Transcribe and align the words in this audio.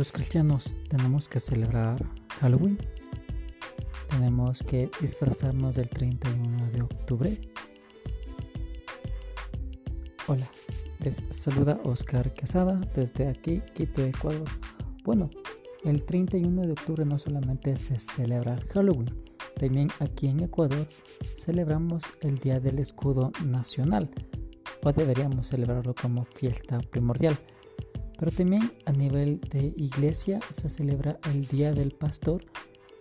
los 0.00 0.12
cristianos 0.12 0.78
tenemos 0.88 1.28
que 1.28 1.40
celebrar 1.40 2.02
Halloween. 2.40 2.78
Tenemos 4.08 4.62
que 4.62 4.90
disfrazarnos 4.98 5.74
del 5.74 5.90
31 5.90 6.70
de 6.70 6.80
octubre. 6.80 7.38
Hola, 10.26 10.50
les 11.00 11.20
saluda 11.32 11.78
Oscar 11.84 12.32
Quesada 12.32 12.80
desde 12.94 13.28
aquí, 13.28 13.60
Quito, 13.74 14.02
Ecuador. 14.02 14.48
Bueno, 15.04 15.28
el 15.84 16.02
31 16.02 16.62
de 16.62 16.72
octubre 16.72 17.04
no 17.04 17.18
solamente 17.18 17.76
se 17.76 18.00
celebra 18.00 18.58
Halloween, 18.72 19.14
también 19.58 19.90
aquí 19.98 20.28
en 20.28 20.40
Ecuador 20.40 20.88
celebramos 21.36 22.04
el 22.22 22.38
Día 22.38 22.58
del 22.58 22.78
Escudo 22.78 23.32
Nacional, 23.44 24.08
o 24.82 24.92
deberíamos 24.94 25.48
celebrarlo 25.48 25.94
como 25.94 26.24
fiesta 26.24 26.78
primordial. 26.90 27.38
Pero 28.20 28.30
también 28.32 28.72
a 28.84 28.92
nivel 28.92 29.40
de 29.40 29.72
iglesia 29.76 30.40
se 30.52 30.68
celebra 30.68 31.18
el 31.32 31.46
Día 31.46 31.72
del 31.72 31.92
Pastor 31.92 32.44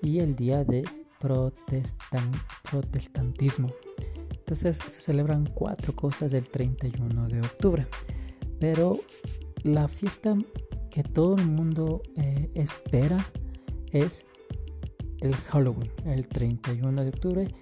y 0.02 0.20
el 0.20 0.34
Día 0.34 0.64
de 0.64 0.86
Protestantismo. 1.20 3.74
Entonces 4.30 4.78
se 4.78 5.02
celebran 5.02 5.46
cuatro 5.54 5.94
cosas 5.94 6.32
del 6.32 6.48
31 6.48 7.28
de 7.28 7.42
octubre. 7.42 7.86
Pero 8.62 8.98
la 9.64 9.90
fiesta 9.90 10.38
que 10.90 11.04
todo 11.04 11.36
el 11.36 11.48
mundo 11.48 12.02
eh, 12.16 12.50
espera 12.54 13.18
es 13.92 14.26
el 15.20 15.36
Halloween, 15.36 15.92
el 16.06 16.30
31 16.30 17.04
de 17.04 17.10
octubre, 17.10 17.54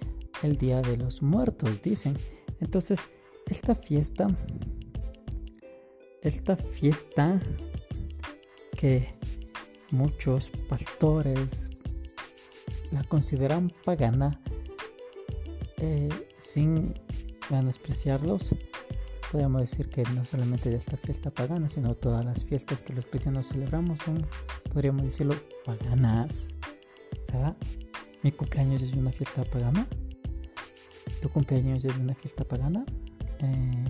el 0.44 0.58
Día 0.58 0.80
de 0.80 0.96
los 0.96 1.22
Muertos, 1.22 1.82
dicen. 1.82 2.16
Entonces, 2.60 3.00
esta 3.46 3.74
fiesta 3.74 4.28
esta 6.22 6.56
fiesta 6.56 7.40
que 8.76 9.08
muchos 9.90 10.50
pastores 10.68 11.70
la 12.92 13.04
consideran 13.04 13.72
pagana 13.84 14.40
eh, 15.78 16.08
sin 16.38 16.94
menospreciarlos 17.50 18.54
podríamos 19.30 19.60
decir 19.60 19.88
que 19.90 20.02
no 20.14 20.24
solamente 20.24 20.74
esta 20.74 20.96
fiesta 20.96 21.30
pagana 21.30 21.68
sino 21.68 21.94
todas 21.94 22.24
las 22.24 22.44
fiestas 22.44 22.82
que 22.82 22.92
los 22.92 23.06
cristianos 23.06 23.48
celebramos 23.48 24.00
son 24.00 24.26
podríamos 24.72 25.04
decirlo 25.04 25.34
paganas. 25.64 26.48
Mi 28.22 28.32
cumpleaños 28.32 28.82
es 28.82 28.92
una 28.94 29.12
fiesta 29.12 29.44
pagana 29.44 29.86
tu 31.20 31.28
cumpleaños 31.28 31.84
es 31.84 31.96
una 31.96 32.14
fiesta 32.14 32.44
pagana 32.44 32.84
eh, 33.40 33.84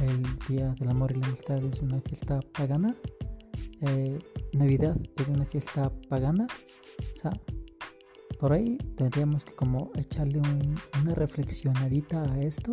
el 0.00 0.22
Día 0.48 0.74
del 0.78 0.88
Amor 0.88 1.12
y 1.12 1.20
la 1.20 1.26
Amistad 1.26 1.62
es 1.64 1.80
una 1.80 2.00
fiesta 2.00 2.40
pagana, 2.52 2.94
eh, 3.80 4.18
Navidad 4.52 4.96
es 5.16 5.28
una 5.28 5.44
fiesta 5.44 5.92
pagana, 6.08 6.46
o 6.46 7.18
sea, 7.18 7.32
por 8.38 8.52
ahí 8.52 8.78
tendríamos 8.96 9.44
que 9.44 9.54
como 9.54 9.90
echarle 9.96 10.40
una 11.00 11.14
reflexionadita 11.14 12.22
a 12.22 12.40
esto 12.40 12.72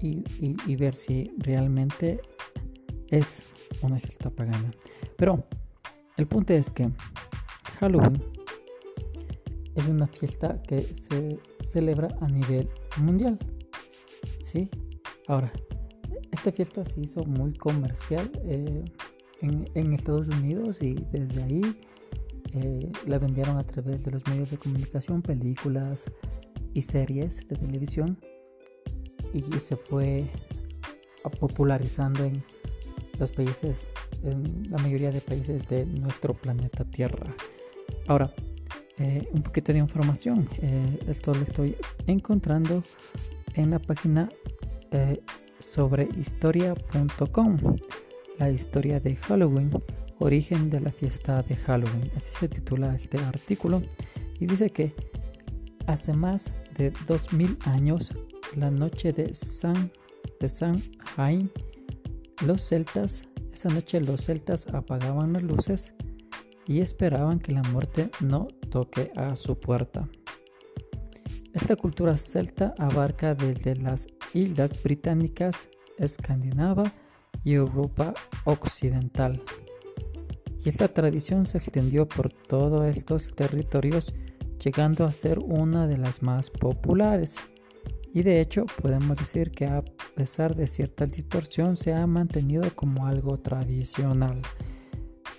y, 0.00 0.76
ver 0.76 0.94
si 0.94 1.30
realmente 1.38 2.20
es 3.08 3.42
una 3.82 3.98
fiesta 3.98 4.30
pagana. 4.30 4.70
Pero 5.16 5.44
el 6.16 6.26
punto 6.26 6.52
es 6.52 6.70
que 6.70 6.90
Halloween 7.80 8.22
es 9.74 9.86
una 9.86 10.06
fiesta 10.06 10.60
que 10.62 10.82
se 10.82 11.38
celebra 11.62 12.08
a 12.20 12.28
nivel 12.28 12.68
mundial. 12.96 13.38
¿Sí? 14.42 14.70
Ahora, 15.26 15.52
esta 16.38 16.52
fiesta 16.52 16.84
se 16.84 17.00
hizo 17.00 17.24
muy 17.24 17.52
comercial 17.52 18.30
eh, 18.44 18.84
en, 19.40 19.92
Estados 19.92 20.28
Unidos 20.28 20.80
y 20.80 20.94
desde 21.10 21.42
ahí 21.42 21.62
eh, 22.54 22.92
la 23.06 23.18
vendieron 23.18 23.58
a 23.58 23.64
través 23.64 24.04
de 24.04 24.12
los 24.12 24.24
medios 24.28 24.52
de 24.52 24.56
comunicación, 24.56 25.20
películas 25.20 26.04
y 26.74 26.82
series 26.82 27.48
de 27.48 27.56
televisión 27.56 28.20
y 29.34 29.42
se 29.42 29.74
fue 29.74 30.30
popularizando 31.40 32.24
en 32.24 32.44
los 33.18 33.32
países, 33.32 33.88
en 34.22 34.70
la 34.70 34.78
mayoría 34.78 35.10
de 35.10 35.20
países 35.20 35.66
de 35.66 35.86
nuestro 35.86 36.34
planeta 36.34 36.84
Tierra. 36.84 37.34
Ahora, 38.06 38.32
eh, 38.96 39.28
un 39.32 39.42
poquito 39.42 39.72
de 39.72 39.80
información. 39.80 40.48
esto 41.08 41.34
lo 41.34 41.42
estoy 41.42 41.74
encontrando 42.06 42.84
en 43.54 43.70
la 43.70 43.80
página 43.80 44.28
sobre 45.58 46.08
historia.com, 46.18 47.58
la 48.38 48.50
historia 48.50 49.00
de 49.00 49.16
Halloween, 49.16 49.70
origen 50.18 50.70
de 50.70 50.80
la 50.80 50.90
fiesta 50.90 51.42
de 51.42 51.56
Halloween. 51.56 52.10
Así 52.16 52.32
se 52.34 52.48
titula 52.48 52.94
este 52.94 53.18
artículo 53.18 53.82
y 54.38 54.46
dice 54.46 54.70
que 54.70 54.94
hace 55.86 56.12
más 56.12 56.52
de 56.76 56.92
2000 57.06 57.58
años, 57.64 58.12
la 58.56 58.70
noche 58.70 59.12
de 59.12 59.34
San 59.34 59.90
de 60.40 60.48
San 60.48 60.80
Jaime, 61.16 61.48
los 62.44 62.62
celtas, 62.62 63.26
esa 63.52 63.68
noche 63.70 64.00
los 64.00 64.24
celtas 64.24 64.66
apagaban 64.68 65.32
las 65.32 65.42
luces 65.42 65.94
y 66.66 66.80
esperaban 66.80 67.40
que 67.40 67.52
la 67.52 67.62
muerte 67.62 68.10
no 68.20 68.46
toque 68.70 69.10
a 69.16 69.34
su 69.36 69.58
puerta. 69.58 70.08
Esta 71.52 71.76
cultura 71.76 72.16
celta 72.18 72.74
abarca 72.78 73.34
desde 73.34 73.74
las 73.74 74.06
islas 74.38 74.82
británicas, 74.82 75.68
Escandinava 75.98 76.92
y 77.44 77.54
Europa 77.54 78.14
occidental. 78.44 79.42
Y 80.64 80.68
esta 80.68 80.88
tradición 80.88 81.46
se 81.46 81.58
extendió 81.58 82.08
por 82.08 82.30
todos 82.32 82.84
estos 82.86 83.34
territorios, 83.34 84.12
llegando 84.62 85.04
a 85.04 85.12
ser 85.12 85.38
una 85.38 85.86
de 85.86 85.98
las 85.98 86.22
más 86.22 86.50
populares. 86.50 87.36
Y 88.12 88.22
de 88.22 88.40
hecho 88.40 88.66
podemos 88.82 89.18
decir 89.18 89.50
que 89.50 89.66
a 89.66 89.84
pesar 90.14 90.54
de 90.56 90.66
cierta 90.66 91.06
distorsión 91.06 91.76
se 91.76 91.92
ha 91.92 92.06
mantenido 92.06 92.64
como 92.74 93.06
algo 93.06 93.38
tradicional. 93.38 94.40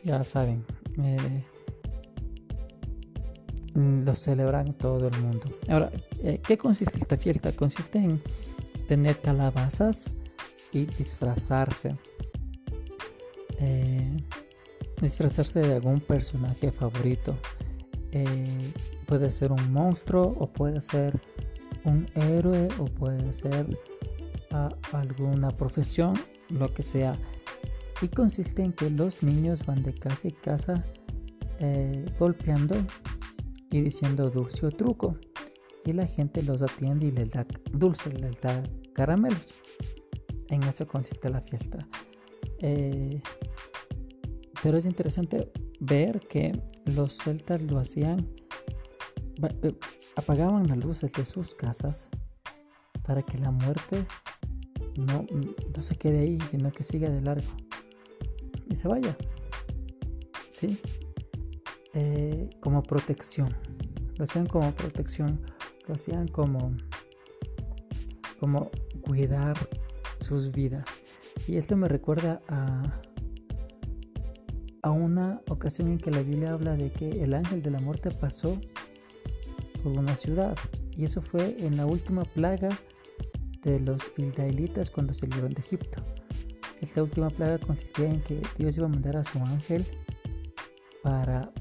Ya 0.03 0.23
saben, 0.23 0.65
eh, 0.97 1.43
lo 3.75 4.15
celebran 4.15 4.73
todo 4.73 5.07
el 5.07 5.17
mundo. 5.19 5.47
Ahora, 5.67 5.91
eh, 6.23 6.39
¿qué 6.45 6.57
consiste 6.57 6.97
esta 6.97 7.17
fiesta? 7.17 7.51
Consiste 7.51 7.99
en 7.99 8.21
tener 8.89 9.21
calabazas 9.21 10.09
y 10.71 10.85
disfrazarse. 10.85 11.95
Eh, 13.59 14.17
disfrazarse 14.99 15.59
de 15.59 15.75
algún 15.75 15.99
personaje 16.01 16.71
favorito. 16.71 17.37
Eh, 18.11 18.73
puede 19.05 19.29
ser 19.29 19.51
un 19.51 19.71
monstruo 19.71 20.35
o 20.39 20.51
puede 20.51 20.81
ser 20.81 21.21
un 21.83 22.07
héroe 22.15 22.67
o 22.79 22.85
puede 22.85 23.31
ser 23.31 23.67
alguna 24.91 25.49
profesión, 25.51 26.15
lo 26.49 26.73
que 26.73 26.81
sea. 26.81 27.15
Y 28.01 28.07
consiste 28.07 28.63
en 28.63 28.73
que 28.73 28.89
los 28.89 29.21
niños 29.21 29.67
van 29.67 29.83
de 29.83 29.93
casa 29.93 30.29
en 30.29 30.35
casa 30.35 30.83
golpeando 32.17 32.75
y 33.69 33.81
diciendo 33.81 34.31
dulce 34.31 34.65
o 34.65 34.71
truco. 34.71 35.15
Y 35.85 35.93
la 35.93 36.07
gente 36.07 36.41
los 36.41 36.63
atiende 36.63 37.05
y 37.05 37.11
les 37.11 37.29
da 37.29 37.45
dulce, 37.71 38.11
les 38.11 38.41
da 38.41 38.63
caramelos. 38.99 39.47
En 40.49 40.61
eso 40.63 40.85
consiste 40.85 41.29
la 41.29 41.39
fiesta. 41.39 41.87
Eh, 42.57 43.21
pero 44.61 44.77
es 44.77 44.85
interesante 44.85 45.49
ver 45.79 46.19
que 46.27 46.61
los 46.83 47.15
celtas 47.15 47.61
lo 47.61 47.79
hacían, 47.79 48.27
eh, 49.63 49.73
apagaban 50.17 50.67
las 50.67 50.77
luces 50.77 51.13
de 51.13 51.23
sus 51.23 51.55
casas 51.55 52.09
para 53.03 53.21
que 53.21 53.37
la 53.37 53.51
muerte 53.51 54.05
no, 54.97 55.25
no 55.73 55.81
se 55.81 55.95
quede 55.95 56.19
ahí, 56.19 56.37
sino 56.51 56.69
que 56.73 56.83
siga 56.83 57.09
de 57.09 57.21
largo 57.21 57.47
y 58.69 58.75
se 58.75 58.89
vaya. 58.89 59.15
¿Sí? 60.51 60.77
Eh, 61.93 62.49
como 62.59 62.83
protección. 62.83 63.55
Lo 64.17 64.25
hacían 64.25 64.45
como 64.45 64.73
protección, 64.75 65.39
lo 65.87 65.95
hacían 65.95 66.27
como, 66.27 66.75
como 68.39 68.71
cuidar 69.01 69.57
sus 70.19 70.51
vidas. 70.51 70.85
Y 71.47 71.57
esto 71.57 71.75
me 71.75 71.87
recuerda 71.87 72.41
a, 72.47 73.01
a 74.81 74.91
una 74.91 75.41
ocasión 75.49 75.89
en 75.89 75.97
que 75.97 76.11
la 76.11 76.21
Biblia 76.21 76.51
habla 76.51 76.75
de 76.75 76.91
que 76.91 77.23
el 77.23 77.33
ángel 77.33 77.61
de 77.61 77.71
la 77.71 77.79
muerte 77.79 78.09
pasó 78.11 78.59
por 79.83 79.91
una 79.91 80.15
ciudad. 80.15 80.57
Y 80.95 81.05
eso 81.05 81.21
fue 81.21 81.55
en 81.59 81.77
la 81.77 81.85
última 81.85 82.25
plaga 82.25 82.69
de 83.63 83.79
los 83.79 84.01
israelitas 84.17 84.89
cuando 84.89 85.13
salieron 85.13 85.53
de 85.53 85.61
Egipto. 85.61 86.03
Esta 86.81 87.03
última 87.03 87.29
plaga 87.29 87.57
consistía 87.57 88.05
en 88.05 88.21
que 88.21 88.41
Dios 88.57 88.77
iba 88.77 88.85
a 88.85 88.89
mandar 88.89 89.17
a 89.17 89.23
su 89.23 89.39
ángel 89.39 89.85
para 91.03 91.51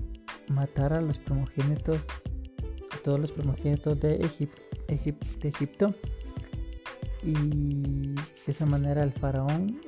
matar 0.49 0.93
a 0.93 1.01
los 1.01 1.19
primogénitos, 1.19 2.07
a 2.93 2.97
todos 3.03 3.19
los 3.19 3.33
primogénitos 3.33 3.99
de, 4.01 4.17
Egipto, 4.89 5.95
y 7.29 8.15
de 8.15 8.53
esa 8.53 8.65
manera 8.65 9.03
el 9.03 9.13
faraón 9.13 9.81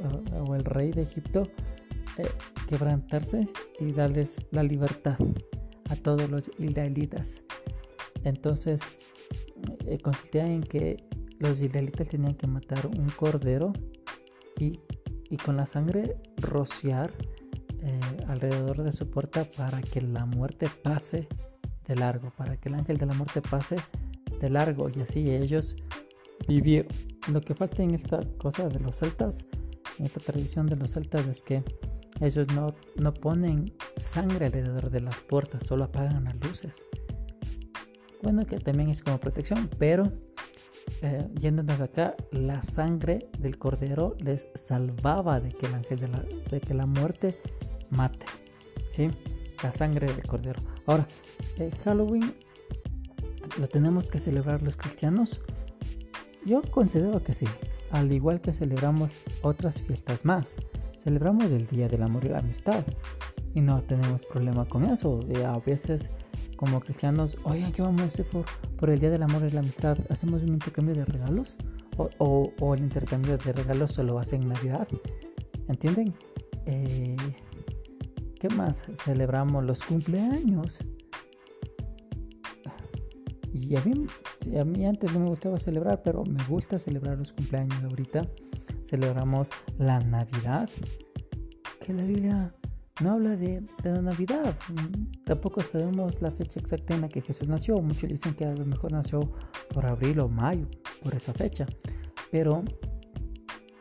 o, 0.46 0.54
el 0.54 0.64
rey 0.64 0.92
de 0.92 1.02
Egipto 1.02 1.48
eh, 2.18 2.28
quebrantarse 2.68 3.48
y 3.78 3.92
darles 3.92 4.46
la 4.50 4.62
libertad 4.62 5.16
a 5.88 5.96
todos 5.96 6.28
los 6.28 6.50
israelitas. 6.58 7.42
Entonces 8.24 8.82
eh, 9.86 9.98
consistía 9.98 10.46
en 10.46 10.62
que 10.62 11.02
los 11.38 11.62
israelitas 11.62 12.08
tenían 12.08 12.34
que 12.34 12.46
matar 12.46 12.86
un 12.86 13.08
cordero 13.08 13.72
y, 14.58 14.78
con 15.44 15.56
la 15.56 15.66
sangre 15.66 16.16
rociar 16.36 17.12
eh, 17.82 18.00
alrededor 18.26 18.82
de 18.82 18.92
su 18.92 19.08
puerta 19.08 19.44
para 19.44 19.80
que 19.80 20.02
la 20.02 20.26
muerte 20.26 20.68
pase 20.82 21.28
de 21.86 21.96
largo, 21.96 22.30
para 22.36 22.58
que 22.58 22.68
el 22.68 22.74
ángel 22.74 22.98
de 22.98 23.06
la 23.06 23.14
muerte 23.14 23.40
pase 23.40 23.76
de 24.40 24.50
largo 24.50 24.90
y 24.90 25.00
así 25.00 25.30
ellos 25.30 25.76
vivir. 26.46 26.88
Lo 27.28 27.40
que 27.40 27.54
falta 27.54 27.82
en 27.82 27.94
esta 27.94 28.20
cosa 28.38 28.68
de 28.68 28.80
los 28.80 28.96
celtas, 28.96 29.46
en 29.98 30.06
esta 30.06 30.20
tradición 30.20 30.66
de 30.66 30.76
los 30.76 30.92
celtas 30.92 31.26
es 31.26 31.42
que 31.42 31.62
ellos 32.20 32.48
no, 32.54 32.74
no 32.96 33.14
ponen 33.14 33.72
sangre 33.96 34.46
alrededor 34.46 34.90
de 34.90 35.00
las 35.00 35.16
puertas, 35.16 35.66
solo 35.66 35.84
apagan 35.84 36.24
las 36.24 36.36
luces. 36.36 36.84
Bueno, 38.22 38.44
que 38.46 38.58
también 38.58 38.90
es 38.90 39.02
como 39.02 39.18
protección, 39.18 39.70
pero 39.78 40.12
eh, 41.02 41.26
yéndonos 41.38 41.80
acá, 41.80 42.14
la 42.30 42.62
sangre 42.62 43.30
del 43.38 43.58
cordero 43.58 44.16
les 44.18 44.48
salvaba 44.54 45.40
de 45.40 45.50
que 45.50 45.66
el 45.66 45.74
ángel 45.74 45.98
de 45.98 46.08
la, 46.08 46.22
de 46.50 46.60
que 46.60 46.74
la 46.74 46.86
muerte 46.86 47.40
mate. 47.90 48.26
¿Sí? 48.88 49.08
La 49.62 49.72
sangre 49.72 50.06
del 50.12 50.22
cordero. 50.24 50.60
Ahora, 50.86 51.06
eh, 51.58 51.70
Halloween 51.84 52.34
lo 53.58 53.66
tenemos 53.68 54.10
que 54.10 54.18
celebrar 54.18 54.62
los 54.62 54.76
cristianos. 54.76 55.40
Yo 56.44 56.62
considero 56.62 57.22
que 57.22 57.34
sí, 57.34 57.46
al 57.90 58.10
igual 58.12 58.40
que 58.40 58.52
celebramos 58.52 59.10
otras 59.42 59.82
fiestas 59.82 60.24
más. 60.24 60.56
Celebramos 60.98 61.50
el 61.50 61.66
Día 61.66 61.88
del 61.88 62.02
Amor 62.02 62.24
y 62.24 62.28
la 62.28 62.38
Amistad 62.38 62.84
y 63.54 63.60
no 63.60 63.82
tenemos 63.82 64.24
problema 64.26 64.64
con 64.66 64.84
eso. 64.84 65.20
Eh, 65.28 65.44
a 65.44 65.58
veces 65.58 66.10
como 66.56 66.80
cristianos, 66.80 67.38
oye, 67.44 67.72
¿qué 67.72 67.82
vamos 67.82 68.02
a 68.02 68.04
hacer 68.04 68.26
por, 68.26 68.44
por 68.76 68.90
el 68.90 69.00
Día 69.00 69.10
del 69.10 69.22
Amor 69.22 69.42
y 69.44 69.50
la 69.50 69.60
Amistad? 69.60 69.98
¿Hacemos 70.08 70.42
un 70.42 70.50
intercambio 70.50 70.94
de 70.94 71.04
regalos? 71.04 71.56
¿O, 71.96 72.52
o, 72.58 72.74
el 72.74 72.80
intercambio 72.80 73.36
de 73.36 73.52
regalos 73.52 73.92
solo 73.92 74.18
hace 74.18 74.36
en 74.36 74.48
Navidad? 74.48 74.88
¿Entienden? 75.68 76.14
Eh, 76.66 77.16
¿Qué 78.38 78.48
más? 78.48 78.84
Celebramos 78.94 79.64
los 79.64 79.82
cumpleaños. 79.82 80.82
Y 83.52 83.76
a 83.76 83.82
mí, 83.82 84.06
a 84.58 84.64
mí 84.64 84.86
antes 84.86 85.12
no 85.12 85.20
me 85.20 85.28
gustaba 85.28 85.58
celebrar, 85.58 86.02
pero 86.02 86.24
me 86.24 86.42
gusta 86.44 86.78
celebrar 86.78 87.18
los 87.18 87.32
cumpleaños 87.32 87.82
ahorita. 87.82 88.26
Celebramos 88.84 89.50
la 89.78 90.00
Navidad. 90.00 90.68
Que 91.80 91.92
la 91.92 92.04
Biblia 92.04 92.54
no 93.00 93.12
habla 93.12 93.36
de, 93.36 93.62
la 93.82 94.02
Navidad. 94.02 94.56
Tampoco 95.24 95.62
sabemos 95.62 96.20
la 96.20 96.30
fecha 96.30 96.60
exacta 96.60 96.94
en 96.94 97.00
la 97.00 97.08
que 97.08 97.22
Jesús 97.22 97.48
nació. 97.48 97.80
Muchos 97.80 98.08
dicen 98.08 98.34
que 98.34 98.44
a 98.44 98.54
lo 98.54 98.66
mejor 98.66 98.92
nació 98.92 99.32
por 99.72 99.86
abril 99.86 100.20
o 100.20 100.28
mayo, 100.28 100.68
por 101.02 101.14
esa 101.14 101.32
fecha. 101.32 101.66
Pero 102.30 102.62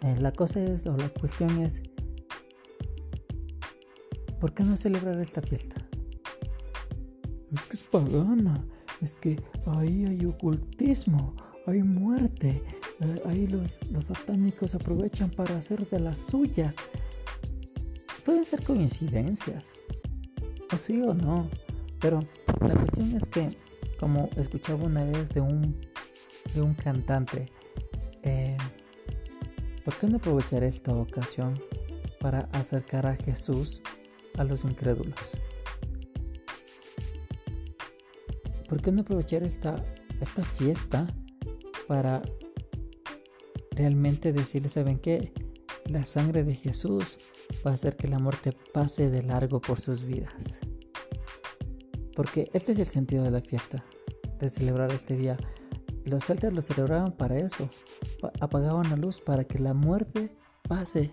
eh, 0.02 0.16
la 0.20 0.32
cosa 0.32 0.62
es, 0.62 0.86
o 0.86 0.96
la 0.98 1.10
cuestión 1.10 1.62
es, 1.62 1.84
¿por 4.40 4.54
qué 4.54 4.64
no 4.64 4.78
celebrar 4.78 5.20
esta 5.20 5.42
fiesta? 5.42 5.76
Es 7.52 7.62
que 7.64 7.76
es 7.76 7.84
pagana, 7.84 8.64
es 9.02 9.16
que 9.16 9.42
ahí 9.66 10.06
hay 10.06 10.26
ocultismo, 10.26 11.36
hay 11.66 11.84
muerte, 11.84 12.64
eh, 13.00 13.22
ahí 13.26 13.48
los, 13.48 14.06
satánicos 14.06 14.76
aprovechan 14.76 15.30
para 15.30 15.58
hacer 15.58 15.88
de 15.90 16.00
las 16.00 16.20
suyas. 16.20 16.76
Pueden 18.26 18.46
ser 18.46 18.64
coincidencias, 18.64 19.68
o 20.74 20.78
sí 20.78 21.02
o 21.02 21.14
no, 21.14 21.50
pero 22.00 22.20
la 22.62 22.76
cuestión 22.76 23.16
es 23.16 23.28
que, 23.28 23.58
como 24.00 24.30
escuchaba 24.36 24.86
una 24.86 25.04
vez 25.04 25.30
de 25.30 25.42
un, 25.42 25.80
de 26.54 26.62
un 26.62 26.74
cantante, 26.74 27.52
eh, 28.24 28.58
¿por 29.84 29.96
qué 29.96 30.08
no 30.08 30.18
aprovechar 30.18 30.64
esta 30.64 30.94
ocasión 30.94 31.60
para 32.20 32.42
acercar 32.52 33.06
a 33.08 33.16
Jesús 33.16 33.82
a 34.38 34.44
los 34.44 34.64
incrédulos? 34.66 35.38
¿Por 38.70 38.82
qué 38.82 38.92
no 38.92 39.02
aprovechar 39.02 39.42
esta, 39.42 39.84
esta 40.22 40.44
fiesta 40.44 41.08
para 41.88 42.22
realmente 43.72 44.32
decirles, 44.32 44.74
¿saben 44.74 45.00
qué? 45.00 45.34
La 45.86 46.06
sangre 46.06 46.44
de 46.44 46.54
Jesús 46.54 47.18
va 47.66 47.72
a 47.72 47.74
hacer 47.74 47.96
que 47.96 48.08
la 48.08 48.20
muerte 48.20 48.54
pase 48.74 49.10
de 49.10 49.24
largo 49.24 49.60
por 49.60 49.80
sus 49.80 50.06
vidas. 50.06 50.60
Porque 52.16 52.52
este 52.54 52.74
es 52.74 52.80
el 52.80 52.86
sentido 52.86 53.24
de 53.24 53.32
la 53.32 53.42
fiesta, 53.42 53.84
de 54.40 54.52
celebrar 54.52 54.92
este 54.92 55.16
día. 55.16 55.36
Los 56.06 56.26
celtas 56.26 56.54
lo 56.54 56.62
celebraban 56.62 57.14
para 57.14 57.40
eso. 57.40 57.70
Apagaban 58.40 58.90
la 58.92 58.98
luz 58.98 59.20
para 59.20 59.46
que 59.46 59.58
la 59.58 59.74
muerte 59.74 60.32
pase 60.68 61.12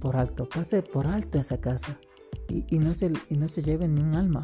por 0.00 0.16
alto, 0.16 0.48
pase 0.48 0.82
por 0.82 1.06
alto 1.06 1.38
esa 1.38 1.60
casa 1.60 2.00
y, 2.48 2.78
no, 2.80 2.94
se, 2.94 3.12
y 3.30 3.36
no 3.36 3.46
se 3.46 3.62
lleve 3.62 3.86
ni 3.86 4.02
un 4.02 4.14
alma. 4.14 4.42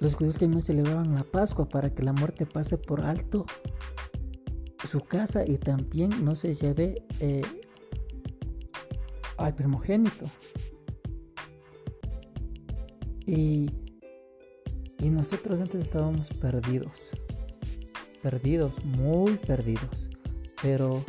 Los 0.00 0.14
judíos 0.14 0.38
también 0.38 0.62
celebraban 0.62 1.14
la 1.14 1.24
Pascua 1.24 1.68
para 1.68 1.90
que 1.92 2.02
la 2.02 2.12
muerte 2.12 2.46
pase 2.46 2.78
por 2.78 3.00
alto 3.00 3.46
su 4.86 5.00
casa 5.00 5.44
y 5.46 5.58
también 5.58 6.24
no 6.24 6.36
se 6.36 6.54
lleve 6.54 7.02
eh, 7.20 7.42
al 9.36 9.54
primogénito. 9.54 10.26
Y, 13.26 13.70
y 14.98 15.10
nosotros 15.10 15.60
antes 15.60 15.82
estábamos 15.82 16.30
perdidos, 16.30 17.10
perdidos, 18.22 18.82
muy 18.84 19.36
perdidos. 19.36 20.08
Pero 20.62 21.04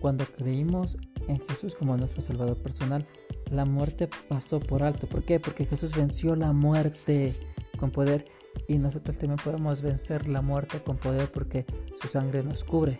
cuando 0.00 0.24
creímos 0.24 0.98
en 1.26 1.40
Jesús 1.40 1.74
como 1.74 1.96
nuestro 1.96 2.22
Salvador 2.22 2.58
personal, 2.58 3.06
la 3.50 3.64
muerte 3.64 4.08
pasó 4.28 4.60
por 4.60 4.82
alto. 4.82 5.06
¿Por 5.08 5.24
qué? 5.24 5.40
Porque 5.40 5.64
Jesús 5.64 5.96
venció 5.96 6.36
la 6.36 6.52
muerte 6.52 7.34
con 7.78 7.90
poder 7.90 8.26
y 8.66 8.78
nosotros 8.78 9.18
también 9.18 9.38
podemos 9.42 9.80
vencer 9.80 10.28
la 10.28 10.42
muerte 10.42 10.82
con 10.82 10.98
poder 10.98 11.32
porque 11.32 11.64
su 12.00 12.08
sangre 12.08 12.42
nos 12.42 12.64
cubre 12.64 12.98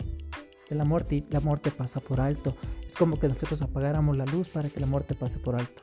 de 0.70 0.76
la 0.76 0.84
muerte 0.84 1.16
y 1.16 1.26
la 1.30 1.40
muerte 1.40 1.70
pasa 1.70 2.00
por 2.00 2.20
alto 2.20 2.56
como 2.98 3.18
que 3.18 3.28
nosotros 3.28 3.62
apagáramos 3.62 4.16
la 4.16 4.26
luz 4.26 4.48
para 4.48 4.68
que 4.68 4.80
la 4.80 4.86
muerte 4.86 5.14
pase 5.14 5.38
por 5.38 5.54
alto. 5.54 5.82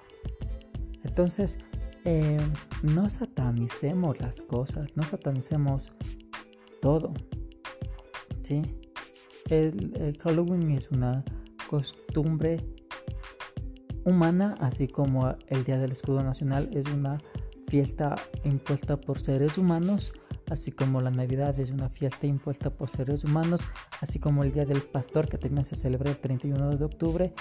Entonces, 1.04 1.60
eh, 2.04 2.38
no 2.84 3.10
satanicemos 3.10 4.20
las 4.20 4.42
cosas, 4.42 4.88
no 4.96 5.04
satanicemos 5.04 5.94
todo. 6.82 7.14
¿sí? 8.44 8.62
El, 9.50 10.18
Halloween 10.22 10.72
es 10.72 10.92
una 10.92 11.24
costumbre 11.70 12.64
humana, 14.04 14.56
así 14.60 14.88
como 14.88 15.36
el 15.48 15.64
Día 15.64 15.80
del 15.80 15.94
Escudo 15.94 16.24
Nacional 16.24 16.70
es 16.74 16.86
una 16.94 17.18
fiesta 17.68 18.16
impuesta 18.44 19.00
por 19.00 19.20
seres 19.20 19.58
humanos 19.58 20.14
así 20.50 20.72
como 20.72 21.02
la 21.02 21.12
Navidad 21.12 21.60
es 21.60 21.72
una 21.72 21.90
fiesta 21.90 22.28
impuesta 22.28 22.70
por 22.70 22.90
seres 22.90 23.24
humanos, 23.24 23.62
así 24.02 24.20
como 24.20 24.44
el 24.44 24.52
Día 24.52 24.66
del 24.66 24.82
Pastor 24.82 25.28
que 25.28 25.38
también 25.38 25.64
se 25.64 25.76
celebra 25.76 26.12
el 26.12 26.18
31 26.18 26.78
de 26.78 26.86
octubre 26.86 27.34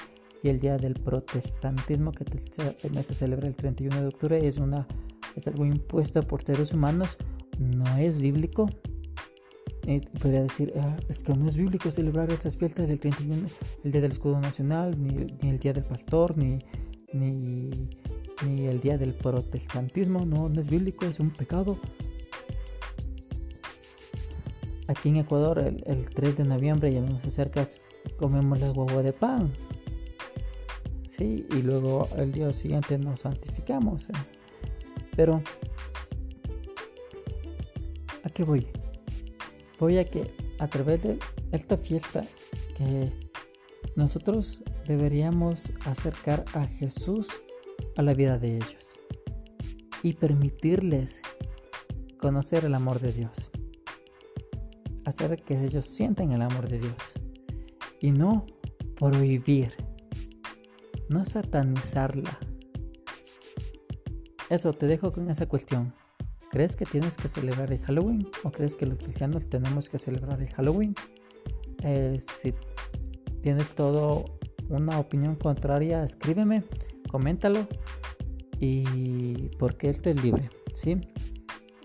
y 0.43 0.49
el 0.49 0.61
Día 0.61 0.77
del 0.77 0.95
Protestantismo 0.95 2.13
que 2.13 2.25
también 2.25 3.05
se 3.05 3.15
celebra 3.15 3.49
el 3.49 3.57
31 3.57 4.01
de 4.01 4.07
octubre 4.07 4.47
es, 4.47 4.59
una, 4.59 4.87
es 5.37 5.47
algo 5.49 5.65
impuesto 5.65 6.23
por 6.23 6.43
seres 6.43 6.73
humanos, 6.73 7.17
no 7.59 7.97
es 7.97 8.19
bíblico. 8.19 8.69
Y 9.87 10.01
podría 10.01 10.43
decir, 10.43 10.73
ah, 10.79 10.97
es 11.11 11.19
que 11.19 11.35
no 11.35 11.47
es 11.47 11.57
bíblico 11.57 11.91
celebrar 11.91 12.31
estas 12.31 12.57
fiestas 12.57 12.89
del 12.89 12.99
31, 13.01 13.49
el 13.85 13.93
Día 13.93 14.01
del 14.01 14.13
Escudo 14.13 14.41
Nacional, 14.41 14.97
ni, 14.99 15.27
el 15.47 15.59
Día 15.59 15.75
del 15.75 15.85
Pastor, 15.85 16.39
ni, 16.39 16.59
ni, 17.13 17.69
ni 18.43 18.67
el 18.67 18.81
Día 18.81 18.99
del 18.99 19.15
Protestantismo, 19.15 20.25
no, 20.25 20.49
es 20.49 20.69
bíblico, 20.69 21.07
es 21.07 21.21
un 21.21 21.31
pecado. 21.31 21.79
Aquí 24.87 25.09
en 25.09 25.17
Ecuador 25.17 25.59
el, 25.59 26.11
3 26.11 26.37
de 26.39 26.45
noviembre 26.45 26.93
ya 26.93 27.21
se 27.21 27.29
acerca, 27.29 27.67
comemos 28.19 28.61
la 28.61 28.71
guagua 28.71 29.03
de 29.03 29.13
pan. 29.13 29.51
Sí, 31.09 31.47
y 31.51 31.63
luego 31.63 32.09
el 32.17 32.33
día 32.33 32.53
siguiente 32.53 32.99
nos 32.99 33.21
santificamos. 33.21 34.09
¿eh? 34.09 34.13
Pero, 35.17 35.43
¿a 38.25 38.31
qué 38.31 38.43
voy? 38.43 38.67
Voy 39.79 39.99
a 39.99 40.05
que 40.05 40.35
a 40.59 40.69
través 40.69 41.03
de 41.03 41.19
esta 41.53 41.77
fiesta 41.77 42.25
que 42.77 43.13
nosotros 43.97 44.63
deberíamos 44.87 45.73
acercar 45.85 46.45
a 46.53 46.67
Jesús 46.67 47.29
a 47.97 48.03
la 48.03 48.15
vida 48.15 48.39
de 48.39 48.57
ellos 48.57 48.93
y 50.03 50.15
permitirles 50.15 51.21
conocer 52.19 52.65
el 52.65 52.75
amor 52.75 53.01
de 53.01 53.13
Dios 53.13 53.51
hacer 55.05 55.43
que 55.43 55.63
ellos 55.63 55.85
sientan 55.85 56.33
el 56.33 56.43
amor 56.43 56.69
de 56.69 56.79
Dios 56.79 57.15
y 58.01 58.11
no 58.11 58.47
prohibir, 58.97 59.73
no 61.09 61.25
satanizarla. 61.25 62.39
Eso, 64.51 64.73
te 64.73 64.87
dejo 64.87 65.13
con 65.13 65.31
esa 65.31 65.47
cuestión. 65.47 65.95
¿Crees 66.51 66.77
que 66.77 66.85
tienes 66.85 67.17
que 67.17 67.29
celebrar 67.29 67.73
el 67.73 67.81
Halloween 67.81 68.29
o 68.45 68.53
crees 68.53 68.77
que 68.77 68.87
los 68.87 68.99
cristianos 68.99 69.49
tenemos 69.49 69.89
que 69.89 69.99
celebrar 69.99 70.41
el 70.41 70.49
Halloween? 70.51 70.95
Eh, 71.83 72.21
si 72.41 72.55
tienes 73.43 73.75
todo 73.75 74.25
una 74.69 74.99
opinión 74.99 75.35
contraria, 75.35 76.05
escríbeme, 76.05 76.63
coméntalo 77.15 77.69
y 78.59 79.51
porque 79.57 79.89
estoy 79.89 80.15
libre, 80.15 80.51
¿sí? 80.75 81.01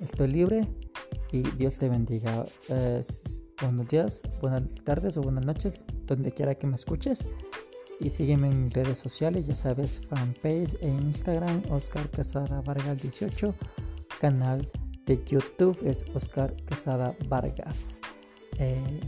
Estoy 0.01 0.27
libre 0.27 0.67
y 1.31 1.43
Dios 1.51 1.77
te 1.77 1.87
bendiga. 1.87 2.47
buenos 3.61 3.87
días, 3.89 4.23
buenas 4.41 4.73
tardes 4.83 5.17
o 5.17 5.21
buenas 5.21 5.45
noches, 5.45 5.85
donde 6.07 6.31
quiera 6.31 6.55
que 6.55 6.65
me 6.65 6.73
escuches. 6.73 7.27
Y 7.99 8.09
sígueme 8.09 8.47
en 8.47 8.71
redes 8.71 8.97
sociales, 8.97 9.45
ya 9.45 9.53
sabes, 9.53 10.01
fanpage 10.09 10.75
en 10.81 10.99
Instagram, 10.99 11.61
Oscar 11.69 12.09
Casada 12.09 12.61
Vargas 12.61 12.99
18 12.99 13.53
canal 14.19 14.67
de 15.05 15.23
YouTube 15.25 15.77
es 15.85 16.05
Oscar 16.15 16.55
Quesada 16.65 17.15
Vargas. 17.27 18.01
Eh, 18.57 18.99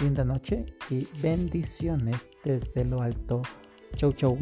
linda 0.00 0.24
noche 0.24 0.64
y 0.88 1.06
bendiciones 1.20 2.30
desde 2.42 2.86
lo 2.86 3.02
alto. 3.02 3.42
Chau, 3.96 4.14
chau. 4.14 4.38